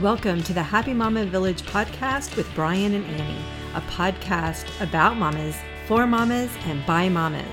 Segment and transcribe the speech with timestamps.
[0.00, 3.42] Welcome to the Happy Mama Village podcast with Bryann and Annie,
[3.74, 5.56] a podcast about mamas,
[5.88, 7.46] for mamas, and by mamas.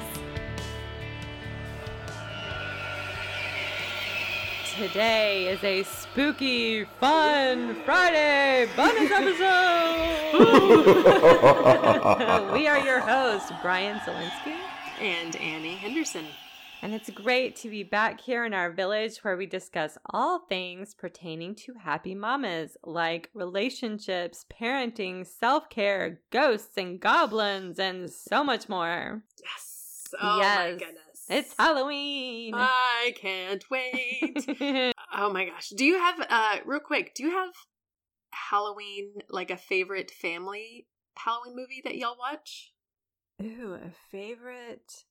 [4.76, 10.34] Today is a spooky, fun Friday bonus episode.
[12.52, 14.58] we are your hosts, Bryann Zielinski
[15.00, 16.26] and Annie Henderson.
[16.84, 20.94] And it's great to be back here in our village where we discuss all things
[20.94, 28.68] pertaining to happy mamas, like relationships, parenting, self care, ghosts and goblins, and so much
[28.68, 29.24] more.
[29.42, 30.14] Yes.
[30.22, 30.58] Oh yes.
[30.58, 31.26] my goodness.
[31.30, 32.54] It's Halloween.
[32.54, 34.46] I can't wait.
[35.16, 35.70] oh my gosh.
[35.70, 37.54] Do you have, uh, real quick, do you have
[38.34, 42.74] Halloween, like a favorite family Halloween movie that y'all watch?
[43.42, 45.06] Ooh, a favorite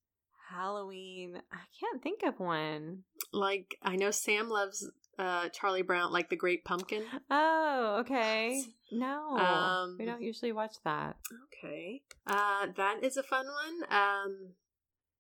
[0.54, 1.40] Halloween.
[1.52, 3.04] I can't think of one.
[3.32, 7.04] Like I know Sam loves uh Charlie Brown, like the Great Pumpkin.
[7.30, 8.62] Oh, okay.
[8.90, 11.16] No, um, we don't usually watch that.
[11.46, 13.90] Okay, uh, that is a fun one.
[13.90, 14.48] Um,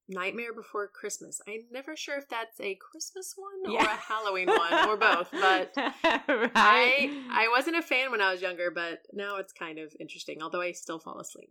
[0.08, 1.40] Nightmare Before Christmas.
[1.48, 3.82] I'm never sure if that's a Christmas one yeah.
[3.82, 6.52] or a Halloween one or both, but right.
[6.54, 10.42] I I wasn't a fan when I was younger, but now it's kind of interesting.
[10.42, 11.50] Although I still fall asleep.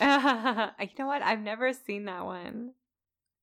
[0.00, 1.22] uh, you know what?
[1.22, 2.72] I've never seen that one.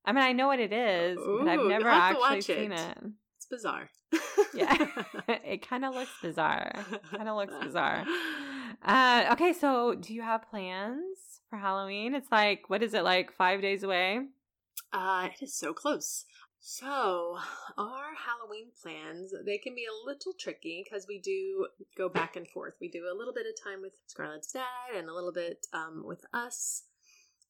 [0.08, 2.80] I mean, I know what it is, Ooh, but I've never actually seen it.
[2.80, 2.98] it.
[3.36, 3.90] It's bizarre.
[4.54, 4.88] yeah,
[5.28, 6.72] it kind of looks bizarre.
[7.12, 8.06] Kind of looks bizarre.
[8.84, 12.14] Uh, okay, so do you have plans for Halloween?
[12.14, 14.20] It's like what is it like five days away?
[14.94, 16.26] Uh, it is so close.
[16.60, 17.38] So,
[17.78, 22.48] our Halloween plans, they can be a little tricky because we do go back and
[22.48, 22.74] forth.
[22.80, 26.04] We do a little bit of time with Scarlett's dad and a little bit um,
[26.06, 26.84] with us.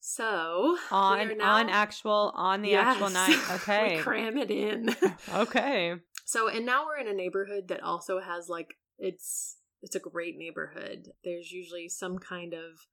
[0.00, 3.38] So on now, on actual on the yes, actual night.
[3.50, 3.96] Okay.
[3.96, 4.94] we cram it in.
[5.34, 5.94] okay.
[6.24, 10.36] So and now we're in a neighborhood that also has like it's it's a great
[10.36, 11.08] neighborhood.
[11.24, 12.86] There's usually some kind of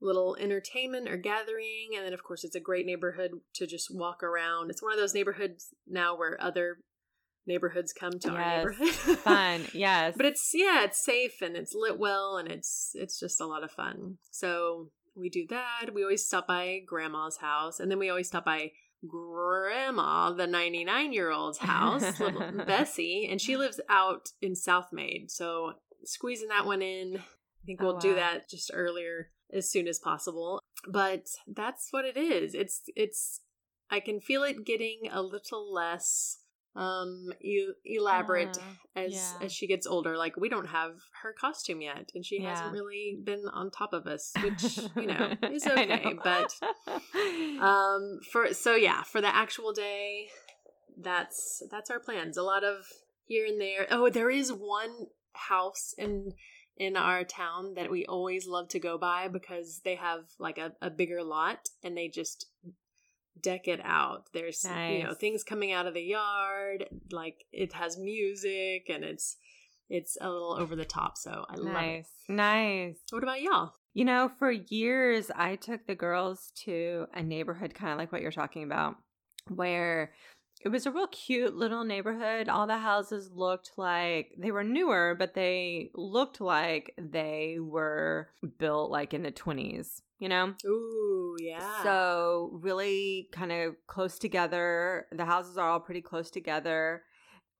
[0.00, 4.22] little entertainment or gathering and then of course it's a great neighborhood to just walk
[4.22, 4.70] around.
[4.70, 6.78] It's one of those neighborhoods now where other
[7.46, 9.18] neighborhoods come to yes, our neighborhood.
[9.18, 10.14] fun, yes.
[10.16, 13.64] But it's yeah, it's safe and it's lit well and it's it's just a lot
[13.64, 14.18] of fun.
[14.30, 15.94] So we do that.
[15.94, 18.72] We always stop by grandma's house, and then we always stop by
[19.06, 25.30] grandma, the 99 year old's house, little Bessie, and she lives out in Southmayd.
[25.30, 27.16] So squeezing that one in.
[27.16, 28.00] I think oh, we'll oh, wow.
[28.00, 30.60] do that just earlier as soon as possible.
[30.88, 32.54] But that's what it is.
[32.54, 33.40] It's it's
[33.90, 36.38] I can feel it getting a little less
[36.76, 39.46] um e- elaborate uh, as yeah.
[39.46, 40.92] as she gets older like we don't have
[41.22, 42.50] her costume yet and she yeah.
[42.50, 46.18] hasn't really been on top of us which you know is okay know.
[46.22, 46.52] but
[47.60, 50.28] um for so yeah for the actual day
[50.98, 52.86] that's that's our plans a lot of
[53.24, 56.32] here and there oh there is one house in
[56.78, 60.72] in our town that we always love to go by because they have like a,
[60.82, 62.46] a bigger lot and they just
[63.40, 64.28] deck it out.
[64.32, 64.98] There's nice.
[64.98, 69.36] you know things coming out of the yard, like it has music and it's
[69.88, 71.16] it's a little over the top.
[71.16, 72.08] So I love nice.
[72.28, 72.32] it.
[72.32, 72.96] Nice.
[73.10, 73.72] What about y'all?
[73.94, 78.20] You know, for years I took the girls to a neighborhood kind of like what
[78.20, 78.96] you're talking about,
[79.48, 80.12] where
[80.64, 82.48] it was a real cute little neighborhood.
[82.48, 88.28] All the houses looked like they were newer, but they looked like they were
[88.58, 90.54] built like in the 20s, you know?
[90.64, 91.82] Ooh, yeah.
[91.82, 95.06] So, really kind of close together.
[95.12, 97.02] The houses are all pretty close together.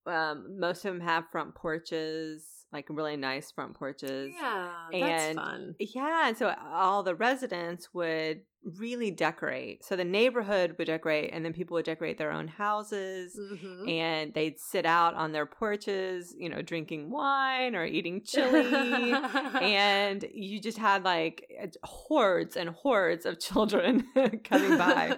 [0.06, 4.34] Um, most of them have front porches like really nice front porches.
[4.38, 5.74] Yeah, and, that's fun.
[5.78, 8.42] Yeah, and so all the residents would
[8.78, 9.84] really decorate.
[9.84, 13.88] So the neighborhood would decorate, and then people would decorate their own houses, mm-hmm.
[13.88, 19.12] and they'd sit out on their porches, you know, drinking wine or eating chili,
[19.60, 21.48] and you just had like
[21.84, 24.06] hordes and hordes of children
[24.44, 25.16] coming by.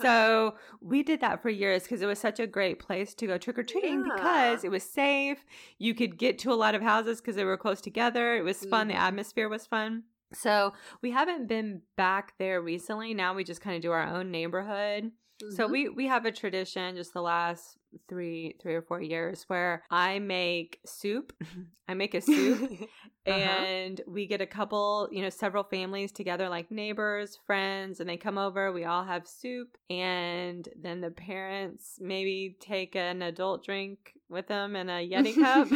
[0.00, 3.36] so we did that for years because it was such a great place to go
[3.36, 4.14] trick or treating yeah.
[4.14, 5.44] because it was safe.
[5.78, 8.36] You could get to a lot of houses because they were close together.
[8.36, 8.88] It was fun.
[8.88, 8.96] Mm-hmm.
[8.96, 10.04] The atmosphere was fun.
[10.32, 13.14] So we haven't been back there recently.
[13.14, 15.12] Now we just kind of do our own neighborhood.
[15.42, 15.54] Mm-hmm.
[15.54, 17.78] So we we have a tradition just the last
[18.08, 21.32] three three or four years where I make soup.
[21.88, 22.70] I make a soup
[23.26, 23.30] uh-huh.
[23.30, 28.16] and we get a couple, you know, several families together like neighbors, friends, and they
[28.16, 34.15] come over, we all have soup and then the parents maybe take an adult drink
[34.28, 35.68] with them in a Yeti cup.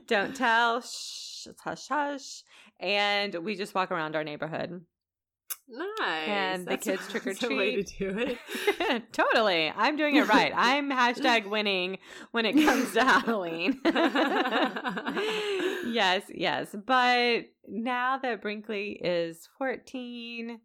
[0.06, 0.80] Don't tell.
[0.80, 2.42] Shh, it's hush hush.
[2.80, 4.82] And we just walk around our neighborhood.
[5.70, 6.28] Nice.
[6.28, 7.98] And the That's kids trick or way to treat.
[7.98, 9.12] do it.
[9.12, 9.72] totally.
[9.74, 10.52] I'm doing it right.
[10.54, 11.98] I'm hashtag winning
[12.32, 13.78] when it comes to Halloween.
[15.92, 16.74] yes, yes.
[16.86, 20.60] But now that Brinkley is 14,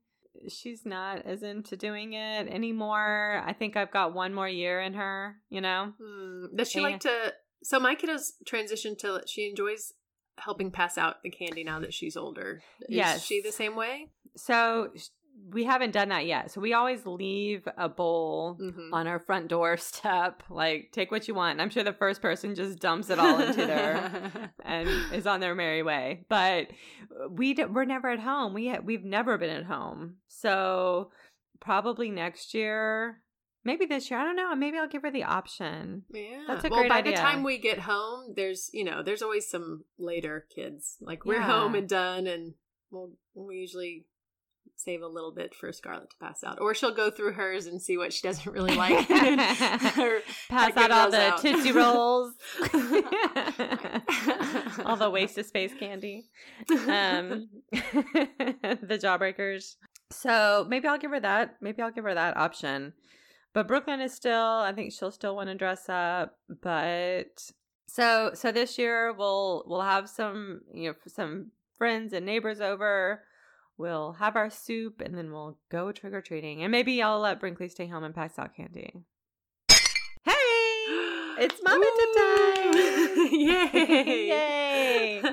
[0.50, 3.42] she's not as into doing it anymore.
[3.45, 5.94] I think I've got one more year in her, you know?
[6.01, 6.56] Hmm.
[6.56, 7.34] Does she And- like to?
[7.63, 9.22] So my kiddo's transitioned to.
[9.28, 9.94] She enjoys
[10.38, 12.62] helping pass out the candy now that she's older.
[12.81, 13.25] Is Yes.
[13.25, 14.10] she the same way?
[14.36, 14.92] So
[15.51, 16.50] we haven't done that yet.
[16.51, 18.89] So we always leave a bowl Mhm.
[18.91, 20.41] on our front doorstep.
[20.50, 21.53] Like, take what you want.
[21.53, 25.39] And I'm sure the first person just dumps it all into there and is on
[25.41, 26.25] their merry way.
[26.30, 26.69] But
[27.30, 28.53] we d- we're never at home.
[28.53, 30.18] We ha- we've never been at home.
[30.27, 31.12] So
[31.59, 33.21] probably next year,
[33.63, 34.19] maybe this year.
[34.19, 34.56] I don't know.
[34.56, 36.03] Maybe I'll give her the option.
[36.09, 36.44] Yeah.
[36.47, 37.13] That's a well, great by idea.
[37.13, 40.97] the time we get home, there's you know, there's always some later kids.
[41.00, 41.44] Like we're Yeah.
[41.59, 42.56] home and done, and
[42.91, 44.06] we'll we usually
[44.75, 47.81] save a little bit for Scarlett to pass out, or she'll go through hers and
[47.81, 49.07] see what she doesn't really like.
[50.50, 51.42] Pass out all the out.
[51.42, 52.33] Tootsie Rolls,
[54.86, 56.25] all the waste of space candy.
[56.69, 59.75] um the jawbreakers
[60.12, 62.94] so maybe i'll give her that maybe i'll give her that option
[63.54, 67.51] but brinkley is still i think she'll still want to dress up but
[67.88, 73.24] so so this year we'll we'll have some you know some friends and neighbors over
[73.77, 77.87] we'll have our soup and then we'll go trick-or-treating and maybe i'll let brinkley stay
[77.87, 78.93] home and pass out candy
[79.69, 80.33] hey
[81.39, 81.85] it's mama
[82.17, 82.73] time
[83.31, 85.21] Yay!
[85.21, 85.21] Yay.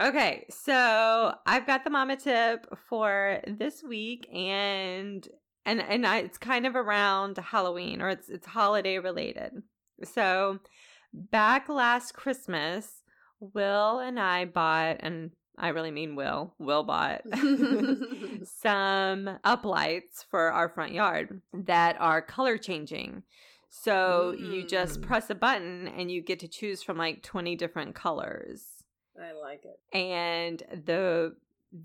[0.00, 5.28] Okay, so I've got the mama tip for this week, and
[5.66, 9.52] and and I, it's kind of around Halloween or it's it's holiday related.
[10.02, 10.60] So
[11.12, 13.02] back last Christmas,
[13.40, 16.54] Will and I bought, and I really mean Will.
[16.58, 17.20] Will bought
[18.44, 23.22] some uplights for our front yard that are color changing.
[23.68, 25.06] So you just Mm.
[25.06, 28.82] press a button and you get to choose from like 20 different colors
[29.20, 29.78] I like it.
[29.96, 31.36] and the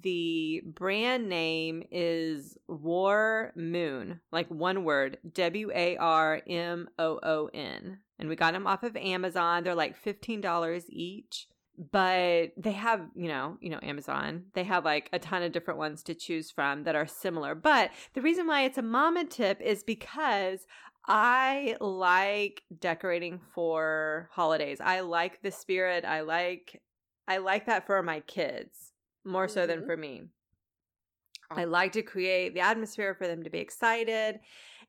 [0.02, 7.50] the brand name is War Moon, like one word, W A R M O O
[7.54, 8.00] N.
[8.18, 9.64] And we got them off of Amazon.
[9.64, 11.48] They're like $15 each.
[11.92, 14.46] But they have, you know, you know Amazon.
[14.54, 17.56] They have like a ton of different ones to choose from that are similar.
[17.56, 20.68] But the reason why it's a mama tip is because
[21.08, 24.80] I like decorating for holidays.
[24.82, 26.06] I like the spirit.
[26.06, 26.82] I like
[27.28, 28.94] I like that for my kids
[29.24, 29.86] more so than Mhm.
[29.86, 30.24] for me.
[31.52, 34.40] I like to create the atmosphere for them to be excited.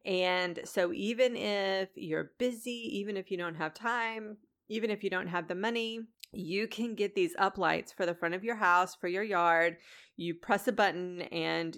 [0.04, 4.38] And so, even if you're busy, even if you don't have time,
[4.68, 6.00] even if you don't have the money,
[6.32, 9.76] you can get these uplights for the front of your house, for your yard.
[10.16, 11.76] You press a button and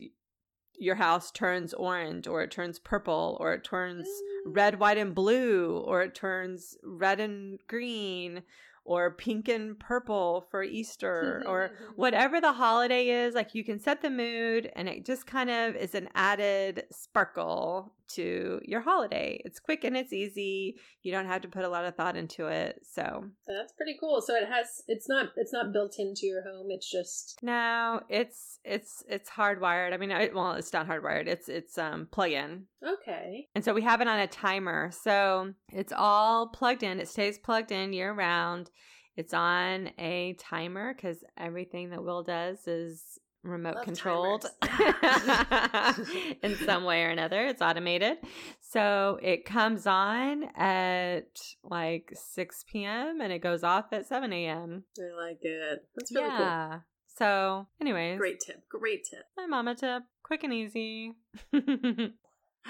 [0.79, 4.07] your house turns orange, or it turns purple, or it turns
[4.47, 8.43] red, white, and blue, or it turns red and green,
[8.89, 13.35] or pink and purple for Easter, or whatever the holiday is.
[13.35, 17.95] Like you can set the mood, and it just kind of is an added sparkle
[18.09, 19.41] to your holiday.
[19.45, 20.77] It's quick and it's easy.
[21.03, 22.81] You don't have to put a lot of thought into it.
[22.91, 24.23] So, That's pretty cool.
[24.23, 26.69] So it has it's not it's not built into your home.
[26.71, 29.93] It's just no, it's it's it's hardwired.
[29.93, 31.27] I mean, well, it's not hardwired.
[31.27, 32.65] It's it's um plug-in.
[32.83, 33.47] okay.
[33.55, 34.91] And so we have it on a timer.
[34.91, 37.01] So it's all plugged in.
[37.01, 38.71] It stays plugged in year round.
[39.19, 44.47] It's on a timer because everything that Will does is remote Love controlled
[46.45, 47.45] in some way or another.
[47.49, 48.19] It's automated.
[48.61, 53.21] So it comes on at like 6 p.m.
[53.21, 54.85] and it goes off at 7 a.m.
[54.97, 55.81] I like it.
[55.97, 56.79] That's really yeah.
[57.09, 57.69] So, cool.
[57.81, 58.69] anyways, Great tip.
[58.69, 59.25] Great tip.
[59.37, 61.15] my mama tip quick and easy.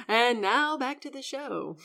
[0.06, 1.76] And now back to the show.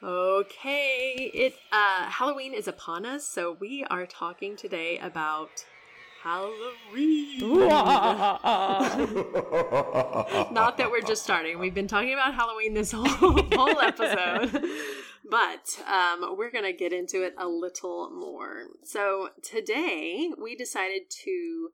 [0.00, 5.64] Okay, it uh Halloween is upon us, so we are talking today about
[6.22, 7.40] Halloween.
[10.52, 11.58] Not that we're just starting.
[11.58, 14.62] We've been talking about Halloween this whole whole episode.
[15.28, 18.68] But um, we're going to get into it a little more.
[18.84, 21.70] So today we decided to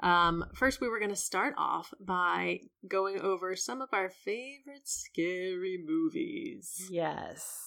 [0.00, 4.86] um, first we were going to start off by going over some of our favorite
[4.86, 6.88] scary movies.
[6.90, 7.62] yes.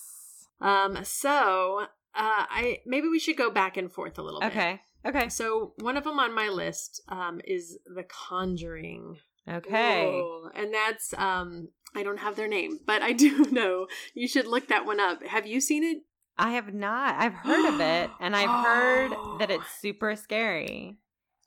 [0.62, 4.48] Um, so uh, I maybe we should go back and forth a little bit.
[4.48, 4.82] Okay.
[5.06, 5.30] Okay.
[5.30, 9.18] So one of them on my list um, is The Conjuring.
[9.48, 10.06] Okay.
[10.06, 10.50] Whoa.
[10.54, 14.68] And that's um I don't have their name, but I do know you should look
[14.68, 15.24] that one up.
[15.26, 16.00] Have you seen it?
[16.38, 17.16] I have not.
[17.16, 19.56] I've heard of it and I've heard that Oh.
[19.56, 20.98] it's super scary.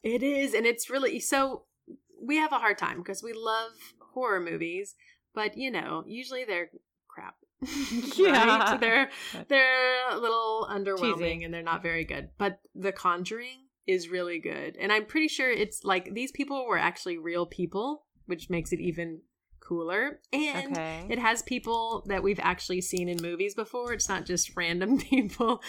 [0.02, 1.64] It is, and it's really so
[2.20, 3.72] we have a hard time because we love
[4.14, 4.94] horror movies,
[5.34, 6.70] but you know, usually they're
[7.08, 7.36] crap.
[8.16, 8.58] Yeah.
[8.70, 8.80] right?
[8.80, 9.10] They're
[9.48, 11.44] they're a little underwhelming Cheesy.
[11.44, 12.30] and they're not very good.
[12.38, 14.76] But The Conjuring is really good.
[14.76, 18.80] And I'm pretty sure it's like these people were actually real people, which makes it
[18.80, 19.20] even
[19.60, 20.20] cooler.
[20.32, 21.06] And Okay.
[21.10, 23.92] it has people that we've actually seen in movies before.
[23.92, 25.62] It's not just random people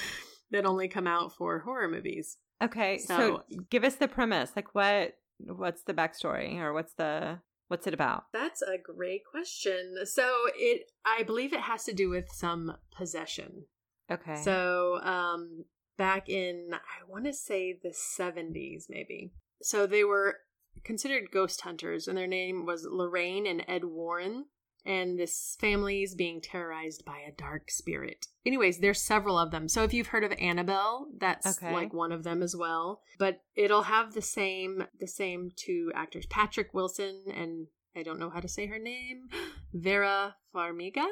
[0.51, 2.37] that only come out for horror movies.
[2.61, 4.51] Okay, so, So- give us the premise.
[4.55, 8.25] Like, what what's the backstory, or what's the what's it about?
[8.33, 10.05] That's a great question.
[10.05, 13.65] So it I believe it has to do with some possession.
[14.11, 14.41] Okay.
[14.43, 15.65] So, um,
[15.97, 19.31] back in, I want to say the 70s, maybe.
[19.61, 20.39] So they were
[20.83, 24.45] considered ghost hunters, and their name was Lorraine and Ed Warren.
[24.85, 28.27] And this family is being terrorized by a dark spirit.
[28.45, 29.69] Anyways, there's several of them.
[29.69, 31.71] So if you've heard of Annabelle, that's Okay.
[31.73, 33.01] like one of them as well.
[33.17, 38.29] But it'll have the same the same two actors, Patrick Wilson and I don't know
[38.29, 39.29] how to say her name,
[39.73, 41.05] Vera Farmiga.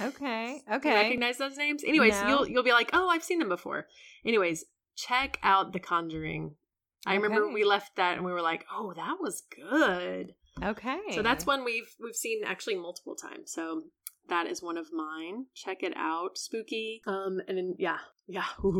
[0.00, 0.62] okay.
[0.72, 0.94] Okay.
[0.94, 1.82] recognize those names?
[1.84, 2.28] Anyways, No.
[2.28, 3.88] you'll you'll be like, oh, I've seen them before.
[4.24, 4.64] Anyways,
[4.96, 6.54] check out The Conjuring.
[7.04, 10.34] I remember we left that and we were like, oh, that was good.
[10.62, 10.98] Okay.
[11.12, 13.52] So that's one we've we've seen actually multiple times.
[13.52, 13.82] So
[14.28, 15.46] that is one of mine.
[15.54, 16.38] Check it out.
[16.38, 17.02] Spooky.
[17.06, 17.98] Um and then yeah.
[18.26, 18.46] Yeah.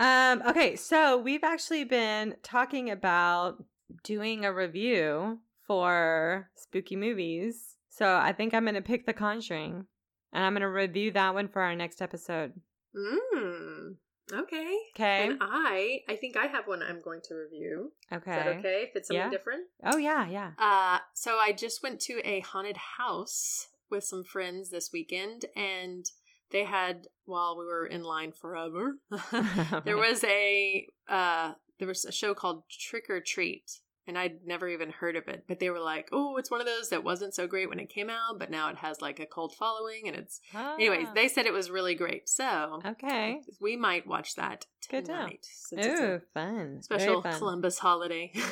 [0.00, 3.64] Um, okay, so we've actually been talking about
[4.04, 7.76] doing a review for spooky movies.
[7.88, 9.86] So I think I'm gonna pick The Conjuring,
[10.32, 12.52] and I'm gonna review that one for our next episode.
[12.94, 13.96] mm.
[14.32, 14.76] Okay.
[14.94, 15.26] Okay.
[15.26, 17.92] And I I think I have one I'm going to review.
[18.12, 18.30] Okay.
[18.30, 18.86] Is that okay?
[18.88, 19.30] If it's something Yeah.
[19.30, 19.66] different?
[19.84, 20.52] Oh yeah, yeah.
[20.58, 26.04] Uh, so I just went to a haunted house with some friends this weekend, and
[26.50, 28.96] they had while we were in line forever,
[29.84, 34.66] there was a uh, there was a show called Trick or Treat, and I'd never
[34.68, 35.44] even heard of it.
[35.46, 37.88] But they were like, "Oh, it's one of those that wasn't so great when it
[37.88, 41.28] came out, but now it has like a cult following, and it's." Anyways, Ah, they
[41.28, 43.40] said it was really great, so okay.
[43.60, 45.18] we might watch that Good to know.
[45.28, 45.46] tonight.
[45.86, 46.82] Ooh, fun.
[46.82, 47.38] special fun.
[47.38, 48.32] Columbus holiday.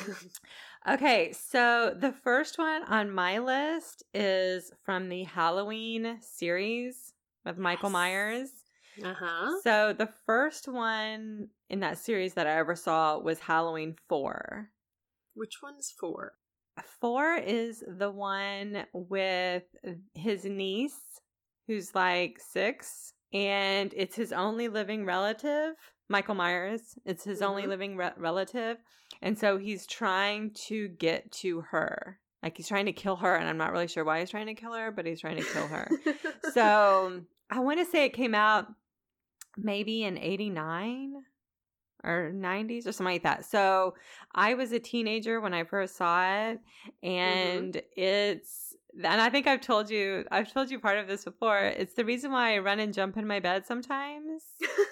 [0.87, 7.89] Okay, so the first one on my list is from the Halloween series with Michael
[7.89, 7.93] Yes.
[7.93, 8.49] Myers.
[9.03, 9.51] uh huh.
[9.63, 14.69] So the first one in that series that I ever saw was Halloween 4.
[15.37, 16.33] Which one's four?
[16.99, 19.63] 4 is the one with
[20.15, 20.99] his niece
[21.67, 25.75] who's like 6 and it's his only living relative,
[26.09, 26.81] Michael Myers.
[27.05, 27.67] It's his only Mhm.
[27.67, 28.77] living re- relative
[29.21, 32.19] and so he's trying to get to her.
[32.43, 34.53] Like he's trying to kill her and I'm not really sure why he's trying to
[34.55, 35.87] kill her, but he's trying to kill her.
[36.53, 38.67] so I want to say it came out
[39.55, 41.13] maybe in 89
[42.07, 43.45] or 90s or something like that.
[43.45, 43.95] So
[44.33, 46.59] I was a teenager when I first saw it
[47.03, 48.63] and it's
[49.03, 51.59] and I think I've told you I've told you part of this before.
[51.59, 54.43] It's the reason why I run and jump in my bed sometimes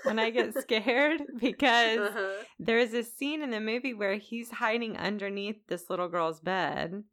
[0.03, 2.43] when I get scared because Uh-huh.
[2.59, 7.03] there's a scene in the movie where he's hiding underneath this little girl's bed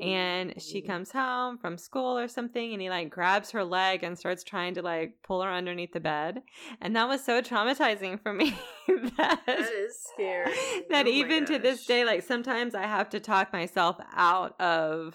[0.00, 4.18] and she comes home from school or something and he like grabs her leg and
[4.18, 6.42] starts trying to like pull her underneath the bed
[6.80, 8.50] and that was so traumatizing for me
[9.18, 10.52] that, That is scary.
[10.88, 15.14] that Oh even to this day like sometimes i have to talk myself out of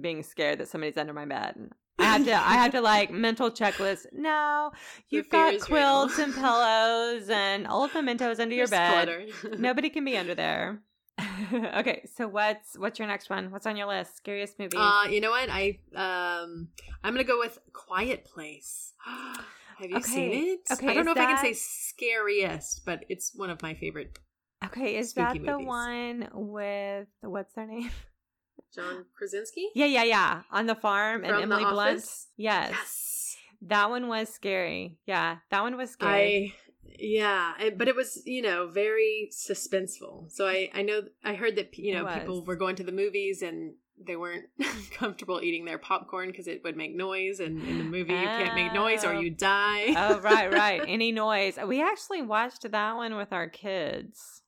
[0.00, 1.56] being scared that somebody's under my bed
[1.96, 4.06] I have to I have to like mental checklist.
[4.12, 4.72] No,
[5.10, 5.78] you've got is real.
[6.08, 9.28] quilts and pillows and old mementos under your bed.
[9.58, 10.80] Nobody can be under there.
[11.52, 13.50] okay, so what's what's your next one?
[13.50, 14.16] What's on your list?
[14.16, 14.76] Scariest movie.
[14.76, 15.48] Uh, you know what?
[15.50, 16.68] I um,
[17.02, 18.92] I'm gonna go with Quiet Place.
[19.78, 20.60] Have you seen it?
[20.72, 24.18] Okay, I don't know if I can say scariest, but it's one of my favorite.
[24.64, 25.66] okay, is that the movies.
[25.66, 27.90] one with what's their name?
[28.74, 29.68] John Krasinski.
[29.74, 30.42] Yeah, yeah, yeah.
[30.50, 31.96] On the farm and From The Emily Blunt.
[31.96, 32.26] Yes.
[32.36, 33.36] Yes.
[33.62, 34.98] That one was scary.
[35.06, 36.54] Yeah, that one was scary.
[36.54, 36.63] I
[36.98, 40.30] yeah, but it was you know very suspenseful.
[40.30, 43.42] So I I know I heard that you know people were going to the movies
[43.42, 43.74] and
[44.04, 44.46] they weren't
[44.92, 48.54] comfortable eating their popcorn because it would make noise, and in the movie you can't
[48.54, 49.20] make noise or Oh.
[49.20, 49.94] you die.
[49.96, 50.82] oh, right, right.
[50.88, 51.56] Any noise.
[51.66, 54.42] We actually watched that one with our kids.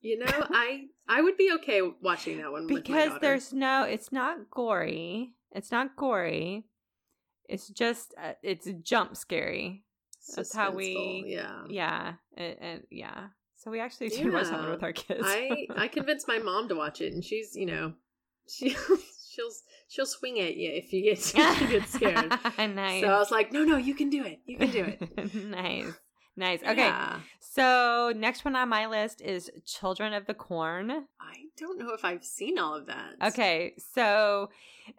[0.00, 3.82] You know, I I would be okay watching that one with my because there's no
[3.84, 6.64] it's not gory it's not gory
[7.48, 9.84] it's just uh, it's jump scary
[10.36, 11.62] that's how we- yeah.
[11.68, 15.66] yeah and, and yeah so we actually did watch that one with our kids I
[15.76, 17.92] I convinced my mom to watch it, and she's you know
[18.48, 18.70] she
[19.30, 19.50] she'll
[19.88, 22.30] she'll swing at you if you get if you get scared.
[22.74, 24.40] nice So I was like, no, no, you can do it.
[24.46, 25.34] You can do it.
[25.46, 25.92] nice
[26.36, 27.20] nice okay Yeah.
[27.40, 32.02] so next one on my list is children of the corn I don't know if
[32.04, 33.16] I've seen all of that.
[33.22, 34.48] Okay, so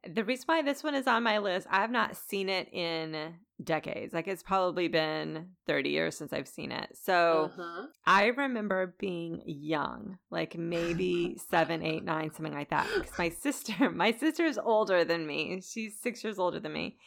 [0.07, 3.33] the reason why this one is on my list, I have not seen it in
[3.63, 4.13] decades.
[4.13, 6.89] Like it's probably been 30 years since I've seen it.
[6.93, 7.87] So uh-huh.
[8.05, 12.87] I remember being young, like maybe seven, eight, nine, something like that.
[12.93, 15.61] Because my sister, my sister is older than me.
[15.61, 16.97] She's six years older than me.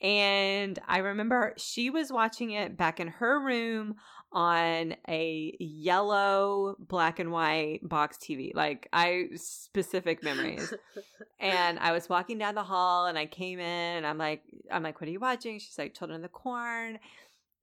[0.00, 3.96] And I remember she was watching it back in her room
[4.34, 8.54] on a yellow black and white box TV.
[8.54, 10.74] Like I specific memories.
[11.40, 14.82] and I was walking down the hall and I came in and I'm like I'm
[14.82, 15.58] like what are you watching?
[15.58, 16.98] She's like Children of the Corn.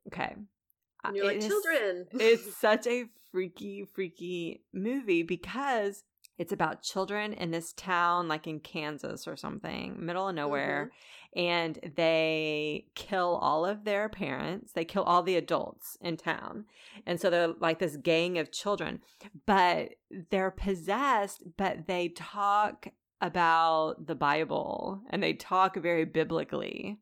[0.07, 0.33] Okay.
[0.33, 0.47] And
[1.05, 2.07] uh, you're it like children.
[2.13, 6.03] it's such a freaky freaky movie because
[6.41, 10.87] it's about children in this town like in Kansas or something, middle of nowhere.
[10.87, 10.97] Mm-hmm
[11.33, 14.73] and they kill all of their parents.
[14.73, 16.65] They kill all the adults in town.
[17.05, 18.99] And so they're like this gang of children,
[19.45, 19.91] but
[20.29, 22.87] they're possessed, but they talk
[23.21, 26.99] about the Bible and they talk very biblically,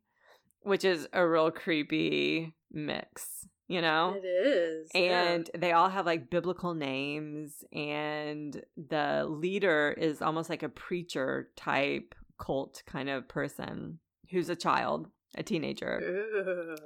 [0.61, 5.59] which is a real creepy mix you know it is and yeah.
[5.59, 12.13] they all have like biblical names and the leader is almost like a preacher type
[12.39, 13.99] cult kind of person
[14.31, 16.25] who's a child, a teenager.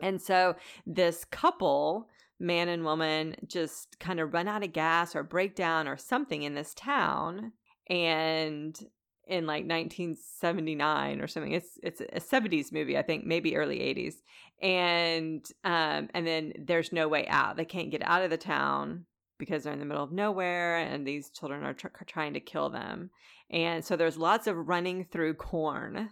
[0.01, 2.09] And so this couple,
[2.39, 6.43] man and woman, just kind of run out of gas or break down or something
[6.43, 7.53] in this town.
[7.89, 8.77] And
[9.25, 11.53] in like 1979 or something.
[11.53, 14.15] It's it's a 70s movie, I think, maybe early 80s.
[14.63, 17.57] And um and then there's no way out.
[17.57, 19.05] They can't get out of the town
[19.37, 22.69] because they're in the middle of nowhere and these children are tr- trying to kill
[22.69, 23.09] them.
[23.49, 26.09] And so there's lots of running through corn.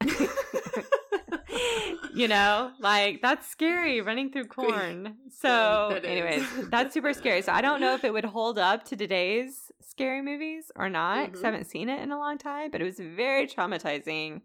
[2.14, 5.16] you know, like that's scary running through corn.
[5.36, 7.42] So, yeah, that anyways, that's super scary.
[7.42, 11.26] So, I don't know if it would hold up to today's scary movies or not
[11.26, 11.46] because mm-hmm.
[11.46, 14.42] I haven't seen it in a long time, but it was very traumatizing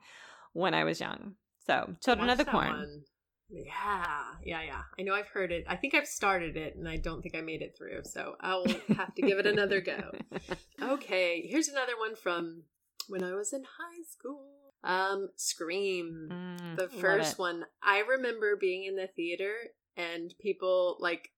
[0.53, 1.35] when I was young.
[1.67, 2.71] So, Children of the Corn.
[2.71, 3.03] One.
[3.49, 4.81] Yeah, yeah, yeah.
[4.97, 5.65] I know I've heard it.
[5.67, 8.01] I think I've started it and I don't think I made it through.
[8.03, 10.11] So, I'll have to give it another go.
[10.81, 12.63] Okay, here's another one from
[13.09, 14.45] when I was in high school.
[14.81, 17.65] Um, Scream, mm, the first one.
[17.83, 19.53] I remember being in the theater
[19.97, 21.31] and people like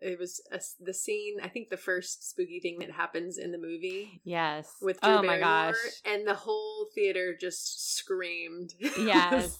[0.00, 1.36] it was a, the scene.
[1.42, 4.20] I think the first spooky thing that happens in the movie.
[4.24, 4.74] Yes.
[4.80, 8.74] With Drew oh Barrymore, my gosh, and the whole theater just screamed.
[8.98, 9.58] Yes.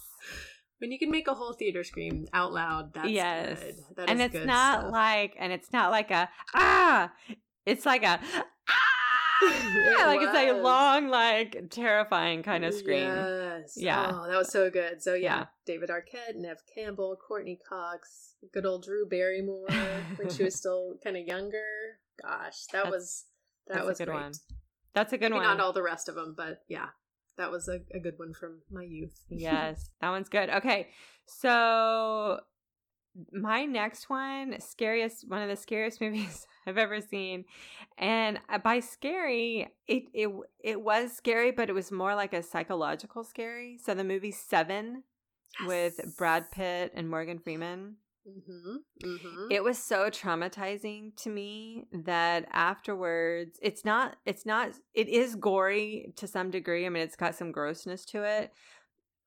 [0.79, 3.61] When you can make a whole theater scream out loud, that's yes.
[3.61, 3.75] good.
[3.97, 4.93] That and it's not stuff.
[4.93, 7.13] like, and it's not like a ah.
[7.67, 8.21] It's like a
[8.69, 8.85] ah
[9.43, 10.29] yeah, like was.
[10.31, 13.09] it's a long, like terrifying kind of scream.
[13.09, 13.75] Yes.
[13.77, 14.11] Yeah.
[14.13, 15.03] Oh, that was so good.
[15.03, 15.45] So yeah, yeah.
[15.67, 19.69] David Arquette, Neve Campbell, Courteney Cox, good old Drew Barrymore
[20.17, 21.99] when she was still kind of younger.
[22.23, 23.25] Gosh, that that's, was
[23.69, 24.23] that was a good great.
[24.23, 24.33] one.
[24.95, 25.57] That's a good Maybe one.
[25.57, 26.89] Not all the rest of them, but yeah,
[27.39, 29.19] that was a, a good one from my youth.
[29.31, 30.51] yes, that one's good.
[30.51, 30.89] Okay,
[31.27, 32.41] so
[33.33, 37.45] my next one, scariest, one of the scariest movies I've ever seen,
[37.97, 40.29] and by scary, it it
[40.63, 43.79] it was scary, but it was more like a psychological scary.
[43.83, 45.05] So the movie Seven
[45.61, 45.69] yes.
[45.69, 47.97] with Brad Pitt and Morgan Freeman.
[48.29, 49.09] Mm-hmm.
[49.09, 49.47] Mm-hmm.
[49.51, 56.13] It was so traumatizing to me that afterwards, it's not, it's not, it is gory
[56.17, 56.85] to some degree.
[56.85, 58.53] I mean, it's got some grossness to it,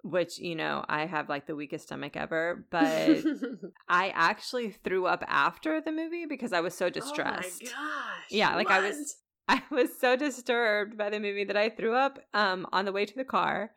[0.03, 3.23] which you know I have like the weakest stomach ever, but
[3.89, 7.63] I actually threw up after the movie because I was so distressed.
[7.63, 8.25] Oh my gosh!
[8.29, 8.79] Yeah, like what?
[8.79, 9.15] I was
[9.47, 13.05] I was so disturbed by the movie that I threw up um on the way
[13.05, 13.71] to the car,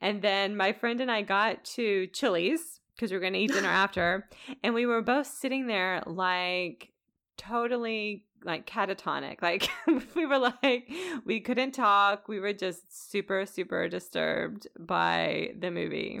[0.00, 3.52] and then my friend and I got to Chili's because we were going to eat
[3.52, 4.28] dinner after,
[4.62, 6.92] and we were both sitting there like
[7.36, 9.42] totally like catatonic.
[9.42, 9.68] Like
[10.14, 10.90] we were like
[11.24, 12.28] we couldn't talk.
[12.28, 16.20] We were just super super disturbed by the movie.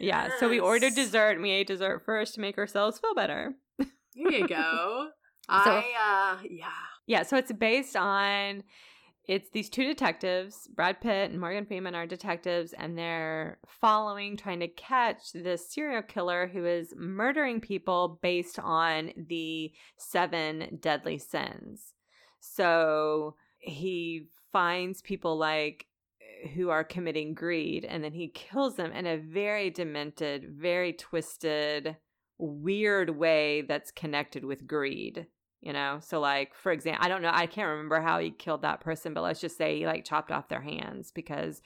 [0.00, 0.30] Yes.
[0.32, 3.54] Yeah, so we ordered dessert and we ate dessert first to make ourselves feel better.
[3.78, 5.08] There you go.
[5.48, 6.66] so, I uh yeah.
[7.06, 8.64] Yeah, so it's based on
[9.28, 14.60] it's these two detectives, Brad Pitt and Morgan Freeman are detectives, and they're following, trying
[14.60, 21.94] to catch this serial killer who is murdering people based on the seven deadly sins.
[22.38, 25.86] So he finds people like
[26.54, 31.96] who are committing greed and then he kills them in a very demented, very twisted,
[32.38, 35.26] weird way that's connected with greed
[35.60, 38.62] you know so like for example i don't know i can't remember how he killed
[38.62, 41.62] that person but let's just say he like chopped off their hands because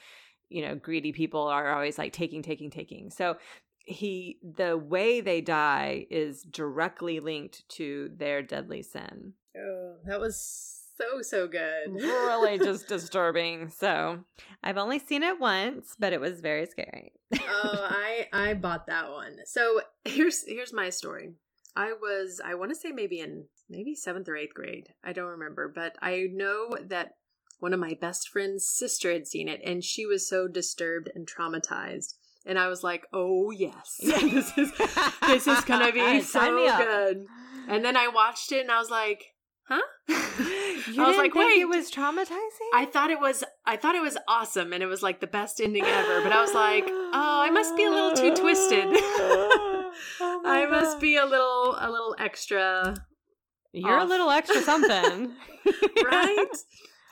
[0.49, 3.37] you know greedy people are always like taking taking taking so
[3.85, 10.81] he the way they die is directly linked to their deadly sin oh that was
[11.01, 11.93] so so good.
[11.95, 13.71] really just disturbing.
[13.71, 14.21] So
[14.63, 17.13] I've only seen it once, but it was very scary.
[17.35, 17.39] oh,
[17.91, 19.37] I I bought that one.
[19.47, 21.31] So here's here's my story.
[21.77, 24.89] I was I want to say maybe in maybe seventh or eighth grade.
[25.05, 27.13] I don't remember, but I know that
[27.61, 31.29] one of my best friend's sister had seen it, and she was so disturbed and
[31.29, 32.15] traumatized.
[32.47, 34.73] And I was like, "Oh yes, this is
[35.27, 37.27] this is gonna be so good."
[37.69, 39.23] And then I watched it, and I was like,
[39.69, 43.45] "Huh?" I was like, "Wait, it was traumatizing." I thought it was.
[43.67, 46.23] I thought it was awesome, and it was like the best ending ever.
[46.23, 49.77] But I was like, "Oh, I must be a little too twisted."
[50.21, 50.71] oh I God.
[50.71, 52.97] must be a little a little extra.
[53.73, 54.07] You're off.
[54.07, 55.33] a little extra something,
[56.05, 56.57] right?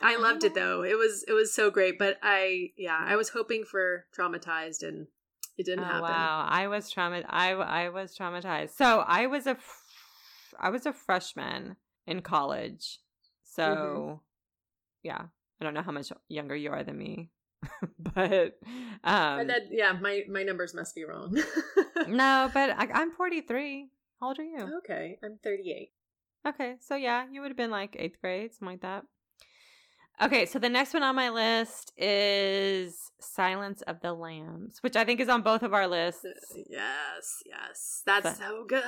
[0.01, 0.83] I loved it though.
[0.83, 5.07] It was it was so great, but I yeah, I was hoping for traumatized and
[5.57, 6.01] it didn't oh, happen.
[6.01, 7.25] Wow, I was traumatized.
[7.29, 8.71] I I was traumatized.
[8.71, 9.57] So I was a
[10.59, 11.75] I was a freshman
[12.07, 12.99] in college.
[13.43, 14.15] So mm-hmm.
[15.03, 15.21] yeah,
[15.61, 17.29] I don't know how much younger you are than me.
[17.99, 18.59] but
[19.03, 21.35] um that, yeah, my my numbers must be wrong.
[22.07, 23.89] no, but I, I'm 43.
[24.19, 24.71] How old are you?
[24.79, 25.91] Okay, I'm 38.
[26.47, 29.03] Okay, so yeah, you would have been like eighth grade, something like that.
[30.21, 35.05] Okay, so the next one on my list is Silence of the Lambs, which I
[35.05, 36.25] think is on both of our lists.
[36.69, 38.03] Yes, yes.
[38.05, 38.83] That's so, so good.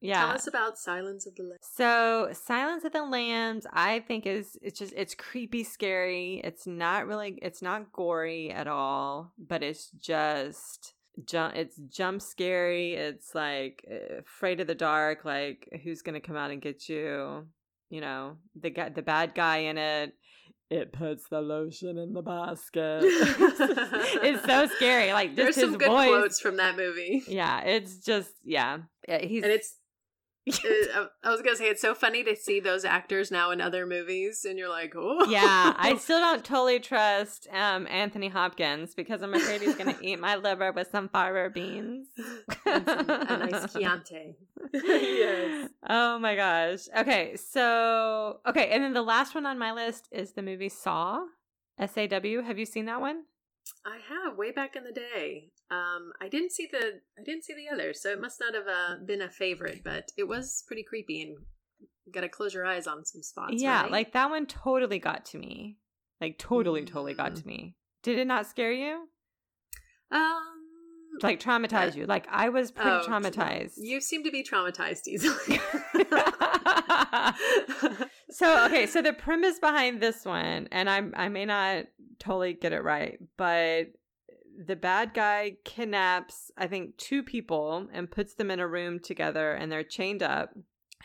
[0.00, 0.20] Yeah.
[0.20, 1.60] Tell us about Silence of the Lambs.
[1.62, 6.40] So, Silence of the Lambs, I think is it's just it's creepy scary.
[6.44, 10.94] It's not really it's not gory at all, but it's just
[11.24, 12.94] jump it's jump scary.
[12.94, 16.88] It's like uh, afraid of the dark, like who's going to come out and get
[16.88, 17.46] you?
[17.88, 20.14] You know, the guy the bad guy in it
[20.70, 23.00] it puts the lotion in the basket.
[23.04, 25.12] it's so scary.
[25.12, 26.08] Like there's some good voice.
[26.08, 27.24] quotes from that movie.
[27.26, 28.78] Yeah, it's just yeah.
[29.08, 29.74] He's and it's
[30.48, 34.46] I was gonna say it's so funny to see those actors now in other movies,
[34.48, 35.74] and you're like, oh, yeah.
[35.76, 40.36] I still don't totally trust um, Anthony Hopkins because I'm afraid he's gonna eat my
[40.36, 42.08] liver with some fava beans
[42.64, 44.36] and some, a nice Chianti.
[44.72, 45.70] yes.
[45.88, 46.88] Oh my gosh.
[46.96, 51.20] Okay, so okay, and then the last one on my list is the movie Saw.
[51.78, 52.42] S A W.
[52.42, 53.24] Have you seen that one?
[53.84, 55.50] I have way back in the day.
[55.70, 58.66] Um, I didn't see the I didn't see the others, so it must not have
[58.66, 59.82] uh, been a favorite.
[59.84, 61.36] But it was pretty creepy, and
[62.12, 63.54] got to close your eyes on some spots.
[63.56, 63.90] Yeah, right?
[63.90, 65.78] like that one totally got to me.
[66.20, 66.86] Like totally, mm.
[66.86, 67.46] totally got to mm.
[67.46, 67.76] me.
[68.02, 69.08] Did it not scare you?
[70.10, 70.40] Um,
[71.22, 72.06] like traumatize uh, you.
[72.06, 73.72] Like I was pretty oh, traumatized.
[73.76, 75.34] You seem to be traumatized easily.
[78.30, 81.84] so okay, so the premise behind this one, and I I may not
[82.20, 83.88] totally get it right, but
[84.66, 89.52] the bad guy kidnaps, I think, two people and puts them in a room together
[89.52, 90.50] and they're chained up.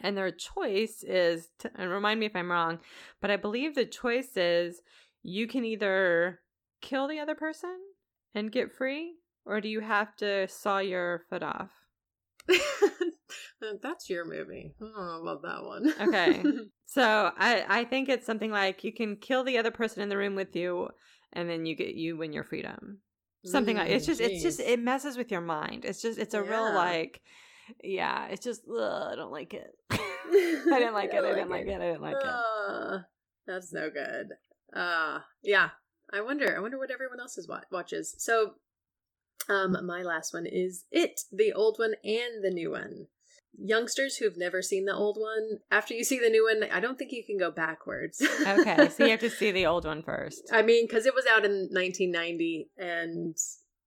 [0.01, 2.79] And their choice is, to, and remind me if I'm wrong,
[3.21, 4.81] but I believe the choice is
[5.23, 6.41] you can either
[6.81, 7.77] kill the other person
[8.33, 9.13] and get free,
[9.45, 11.71] or do you have to saw your foot off?
[13.81, 14.73] That's your movie.
[14.81, 15.93] I don't know about that one.
[16.09, 16.43] okay.
[16.87, 20.15] So I, I think it's something like you can kill the other person in the
[20.15, 20.89] room with you
[21.33, 22.99] and then you get you win your freedom
[23.43, 24.31] something like it's just geez.
[24.31, 26.49] it's just it messes with your mind it's just it's a yeah.
[26.49, 27.21] real like
[27.83, 31.67] yeah it's just ugh, i don't like it i didn't like it i didn't like
[31.67, 31.75] it.
[31.75, 33.01] i didn't like uh, it
[33.47, 34.29] that's no good
[34.75, 35.69] uh yeah
[36.11, 38.53] i wonder i wonder what everyone else is wa- watches so
[39.49, 43.07] um my last one is it the old one and the new one
[43.57, 46.97] youngsters who've never seen the old one, after you see the new one, I don't
[46.97, 48.21] think you can go backwards.
[48.21, 50.49] okay, so you have to see the old one first.
[50.51, 53.35] I mean, because it was out in 1990, and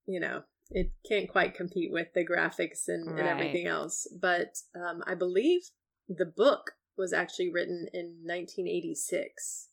[0.06, 3.20] you know it can't quite compete with the graphics and, right.
[3.20, 4.06] and everything else.
[4.20, 5.62] But um, I believe
[6.08, 9.68] the book was actually written in 1986.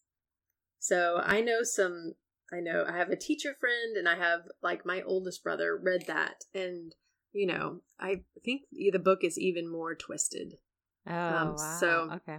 [0.80, 2.14] So I know some.
[2.54, 6.04] I know I have a teacher friend, and I have like my oldest brother read
[6.08, 6.94] that, and
[7.36, 10.56] you know, I think the book is even more twisted.
[11.08, 11.78] Oh, um, wow.
[11.80, 12.38] So, okay.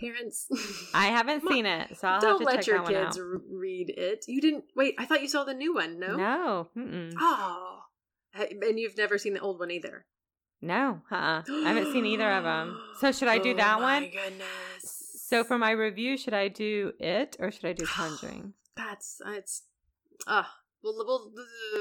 [0.00, 0.48] Parents,
[0.94, 4.24] I haven't seen it, so I'll don't let your kids read it.
[4.26, 4.94] You didn't wait.
[4.98, 6.00] I thought you saw the new one.
[6.00, 6.68] No, no.
[6.76, 7.12] Mm-mm.
[7.18, 7.80] Oh,
[8.34, 10.06] and you've never seen the old one either.
[10.62, 11.42] No, uh-uh.
[11.48, 12.78] I haven't seen either of them.
[12.98, 14.04] So should I do oh, that one?
[14.04, 15.24] goodness.
[15.26, 18.54] So for my review, should I do it or should I do Conjuring?
[18.76, 19.64] That's it's.
[20.26, 20.44] Uh,
[20.82, 21.32] we'll we'll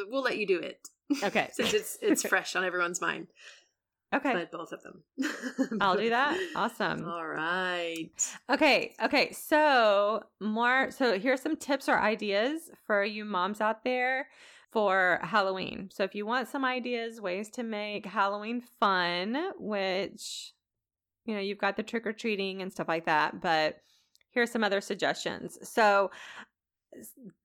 [0.09, 0.87] we'll let you do it.
[1.23, 1.49] Okay.
[1.53, 3.27] Since it's it's fresh on everyone's mind.
[4.13, 4.33] Okay.
[4.33, 5.03] But both of them.
[5.81, 6.39] I'll do that.
[6.55, 7.05] Awesome.
[7.07, 8.09] All right.
[8.49, 8.95] Okay.
[9.03, 9.31] Okay.
[9.33, 10.89] So, more.
[10.89, 14.27] So, here's some tips or ideas for you moms out there
[14.71, 15.89] for Halloween.
[15.93, 20.53] So, if you want some ideas, ways to make Halloween fun, which,
[21.25, 23.77] you know, you've got the trick or treating and stuff like that, but
[24.31, 25.59] here are some other suggestions.
[25.69, 26.09] So,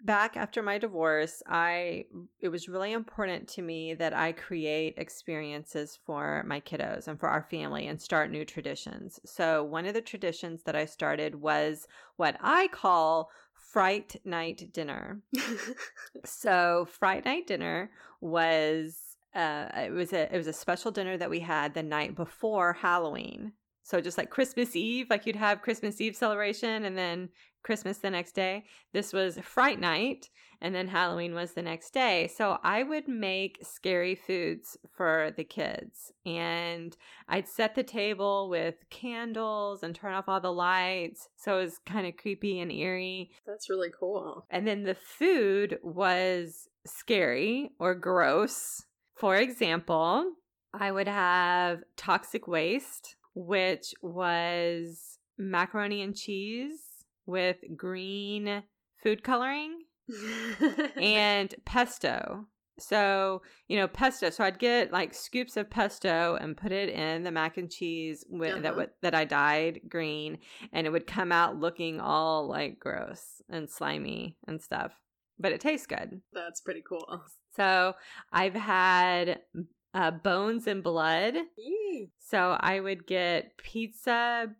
[0.02, 2.06] back after my divorce, I
[2.40, 7.28] it was really important to me that I create experiences for my kiddos and for
[7.28, 9.20] our family and start new traditions.
[9.24, 15.20] So, one of the traditions that I started was what I call fright night dinner.
[16.24, 21.30] so, fright night dinner was uh, it was a it was a special dinner that
[21.30, 23.52] we had the night before Halloween.
[23.84, 27.28] So just like Christmas Eve, like you'd have Christmas Eve celebration and then
[27.62, 28.64] Christmas the next day.
[28.92, 30.28] This was Fright Night,
[30.60, 32.28] and then Halloween was the next day.
[32.34, 36.96] So I would make scary foods for the kids, and
[37.28, 41.28] I'd set the table with candles and turn off all the lights.
[41.36, 43.30] So it was kind of creepy and eerie.
[43.46, 44.46] That's really cool.
[44.50, 48.84] And then the food was scary or gross.
[49.14, 50.32] For example,
[50.72, 56.80] I would have toxic waste, which was macaroni and cheese
[57.26, 58.62] with green
[59.02, 59.82] food coloring
[60.96, 62.46] and pesto.
[62.78, 64.30] So, you know, pesto.
[64.30, 68.24] So I'd get like scoops of pesto and put it in the mac and cheese
[68.28, 68.62] with, uh-huh.
[68.62, 70.38] that w- that I dyed green
[70.72, 74.92] and it would come out looking all like gross and slimy and stuff.
[75.38, 76.20] But it tastes good.
[76.32, 77.22] That's pretty cool.
[77.56, 77.94] So,
[78.32, 79.40] I've had
[79.94, 81.34] uh, bones and blood.
[82.18, 84.50] So I would get pizza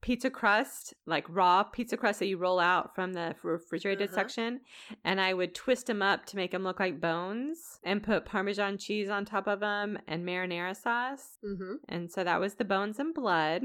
[0.00, 4.14] pizza crust, like raw pizza crust that you roll out from the refrigerated uh-huh.
[4.14, 4.60] section,
[5.02, 8.76] and I would twist them up to make them look like bones and put Parmesan
[8.76, 11.38] cheese on top of them and marinara sauce.
[11.42, 11.76] Mm-hmm.
[11.88, 13.62] And so that was the bones and blood.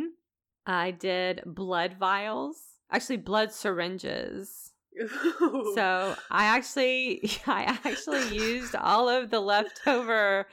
[0.65, 2.57] I did blood vials,
[2.89, 4.71] actually blood syringes.
[5.75, 10.47] So I actually, I actually used all of the leftover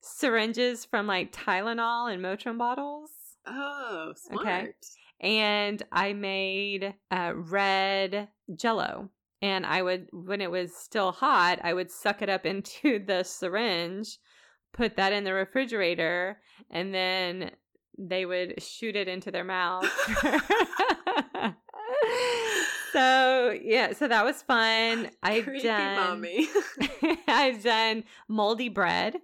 [0.00, 3.10] syringes from like Tylenol and Motrin bottles.
[3.46, 4.46] Oh, smart.
[4.46, 4.72] Okay
[5.20, 9.10] and I made uh, red jello.
[9.42, 13.22] And I would, when it was still hot, I would suck it up into the
[13.22, 14.18] syringe,
[14.72, 17.50] put that in the refrigerator, and then
[17.98, 19.84] they would shoot it into their mouth.
[22.92, 25.10] so yeah, so that was fun.
[25.22, 26.48] I've Creepy done, mommy.
[27.28, 29.16] I've done moldy bread.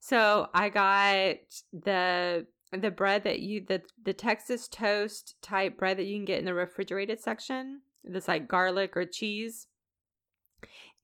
[0.00, 1.36] So I got
[1.72, 6.38] the the bread that you the the Texas toast type bread that you can get
[6.38, 7.82] in the refrigerated section.
[8.02, 9.66] This like garlic or cheese.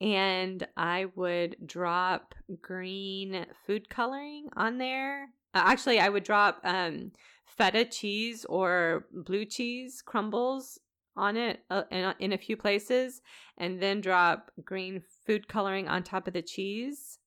[0.00, 5.28] And I would drop green food coloring on there.
[5.54, 7.12] Uh, actually, I would drop um,
[7.46, 10.78] feta cheese or blue cheese crumbles
[11.16, 13.22] on it uh, in, in a few places,
[13.56, 17.18] and then drop green food coloring on top of the cheese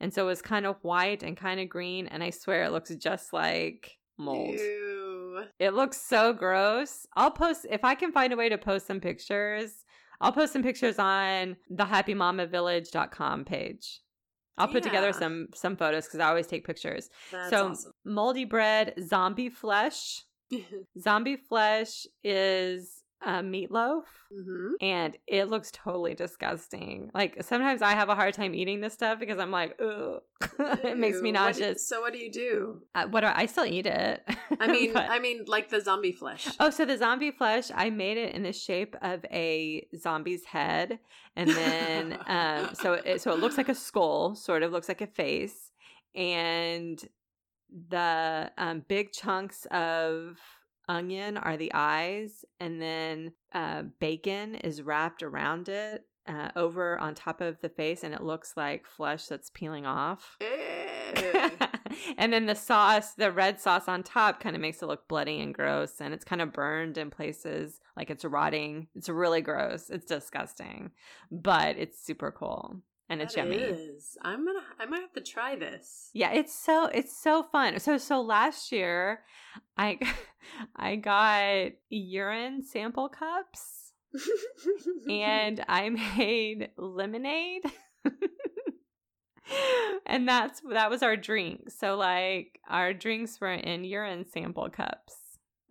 [0.00, 2.06] and so it was kind of white and kind of green.
[2.06, 4.54] And I swear it looks just like mold.
[4.54, 5.44] Ew.
[5.58, 7.06] It looks so gross.
[7.16, 9.84] I'll post, if I can find a way to post some pictures,
[10.20, 14.00] I'll post some pictures on the happymamavillage.com page.
[14.56, 14.90] I'll put yeah.
[14.90, 17.10] together some some photos because I always take pictures.
[17.32, 17.92] That's so awesome.
[18.04, 20.22] moldy bread, zombie flesh.
[21.00, 24.72] zombie flesh is uh, meatloaf mm-hmm.
[24.80, 27.10] and it looks totally disgusting.
[27.14, 30.20] Like sometimes I have a hard time eating this stuff because I'm like, ugh,
[30.58, 31.68] it makes me nauseous.
[31.68, 32.82] What, so what do you do?
[32.94, 34.22] Uh, what do I, I, still eat it?
[34.60, 36.48] I mean, but, I mean, like the zombie flesh.
[36.60, 40.98] Oh, so the zombie flesh, I made it in the shape of a zombie's head,
[41.36, 45.00] and then um, so it, so it looks like a skull, sort of looks like
[45.00, 45.70] a face,
[46.14, 47.02] and
[47.88, 50.38] the um, big chunks of
[50.88, 57.14] onion are the eyes, and then uh, bacon is wrapped around it uh, over on
[57.14, 60.36] top of the face, and it looks like flesh that's peeling off.
[62.18, 65.40] and then the sauce, the red sauce on top, kind of makes it look bloody
[65.40, 68.88] and gross, and it's kind of burned in places like it's rotting.
[68.94, 69.90] It's really gross.
[69.90, 70.92] It's disgusting,
[71.30, 72.76] but it's super cool
[73.08, 73.56] and it's that yummy.
[73.56, 74.16] Is.
[74.22, 76.10] I'm gonna I might have to try this.
[76.12, 77.78] Yeah, it's so it's so fun.
[77.78, 79.20] So so last year
[79.76, 79.98] I
[80.76, 83.92] I got urine sample cups
[85.08, 87.64] and I made lemonade.
[90.06, 91.70] and that's that was our drink.
[91.70, 95.14] So like our drinks were in urine sample cups.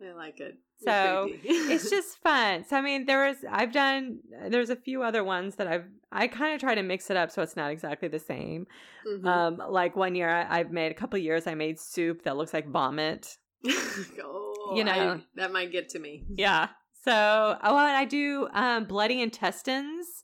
[0.02, 0.58] I like it.
[0.93, 2.65] So it's just fun.
[2.65, 6.28] So I mean, there was I've done there's a few other ones that I've I
[6.28, 8.67] kind of try to mix it up so it's not exactly the same.
[9.08, 9.28] Mm-hmm.
[9.28, 12.54] Um, like one year I, have made a couple years I made soup that looks
[12.54, 13.38] like vomit.
[13.67, 16.24] oh, you know I, that might get to me.
[16.36, 16.69] Yeah.
[17.04, 20.24] So oh, and I do um, bloody intestines.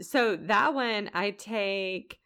[0.00, 2.19] So that one I take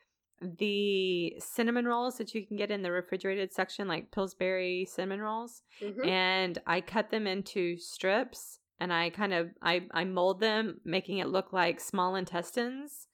[0.59, 5.63] the cinnamon rolls that you can get in the refrigerated section, like Pillsbury cinnamon rolls,
[5.83, 6.09] mm-hmm.
[6.09, 11.19] and I cut them into strips and I kind of I I mold them, making
[11.19, 13.07] it look like small intestines.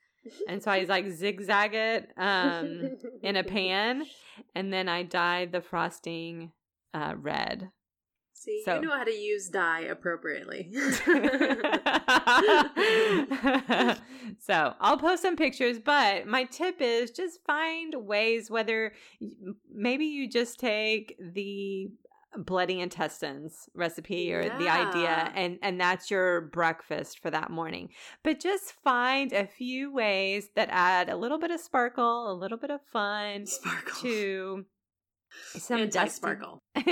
[0.48, 4.04] And so I like zigzag it um, in a pan,
[4.54, 6.52] and then I dye the frosting
[6.92, 7.70] uh, red.
[8.50, 8.74] See, so.
[8.74, 10.68] you know how to use dye appropriately.
[14.38, 18.92] so I'll post some pictures, but my tip is just find ways, whether
[19.72, 21.90] maybe you just take the
[22.36, 24.58] bloody intestines recipe or yeah.
[24.58, 27.88] the idea and and that's your breakfast for that morning
[28.22, 32.56] but just find a few ways that add a little bit of sparkle a little
[32.56, 34.64] bit of fun sparkle to
[35.56, 36.62] some dust sparkle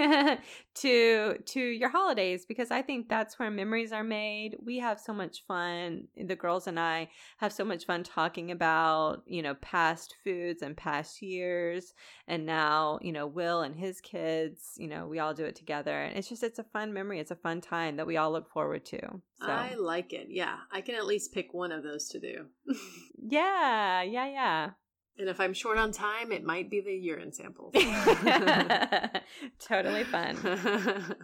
[0.74, 4.56] to to your holidays because I think that's where memories are made.
[4.64, 6.08] We have so much fun.
[6.16, 10.76] The girls and I have so much fun talking about, you know, past foods and
[10.76, 11.94] past years.
[12.26, 16.02] And now, you know, Will and his kids, you know, we all do it together.
[16.02, 17.20] And it's just it's a fun memory.
[17.20, 19.00] It's a fun time that we all look forward to.
[19.40, 20.28] So I like it.
[20.30, 20.56] Yeah.
[20.72, 22.46] I can at least pick one of those to do.
[23.18, 24.70] yeah, yeah, yeah.
[25.18, 27.74] And if I'm short on time, it might be the urine samples.
[29.58, 30.36] totally fun.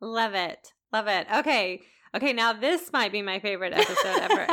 [0.00, 0.72] Love it.
[0.92, 1.26] Love it.
[1.38, 1.80] Okay.
[2.14, 4.46] Okay, now this might be my favorite episode ever.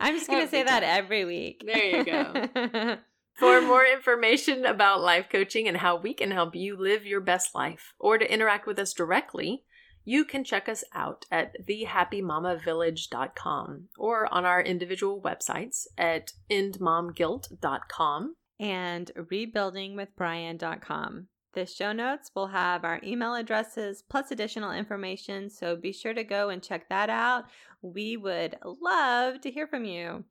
[0.00, 1.62] I'm just going to say that every week.
[1.64, 2.98] There you go.
[3.34, 7.54] For more information about life coaching and how we can help you live your best
[7.54, 9.62] life, or to interact with us directly,
[10.06, 19.12] you can check us out at thehappymamavillage.com or on our individual websites at endmomguilt.com and
[19.16, 21.26] rebuildingwithbryann.com.
[21.52, 26.22] The show notes will have our email addresses plus additional information, so be sure to
[26.22, 27.46] go and check that out.
[27.82, 30.22] We would love to hear from you.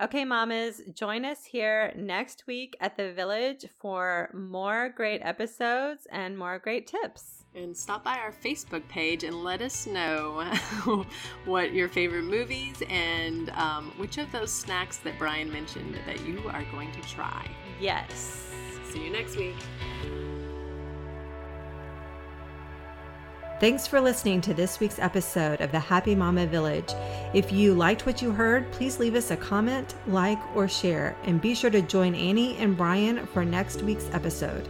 [0.00, 6.38] Okay, mamas, join us here next week at the village for more great episodes and
[6.38, 10.44] more great tips and stop by our Facebook page and let us know
[11.44, 16.48] what your favorite movies and um, which of those snacks that Bryann mentioned that you
[16.48, 17.48] are going to try.
[17.80, 18.50] Yes.
[18.90, 19.56] See you next week.
[23.60, 26.92] Thanks for listening to this week's episode of the Happy Mama Village.
[27.34, 31.40] If you liked what you heard, please leave us a comment, like, or share, and
[31.40, 34.68] be sure to join Annie and Bryann for next week's episode.